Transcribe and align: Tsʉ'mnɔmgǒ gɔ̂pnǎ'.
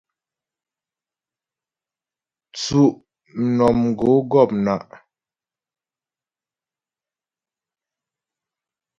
Tsʉ'mnɔmgǒ 2.53 4.11
gɔ̂pnǎ'. 4.31 4.85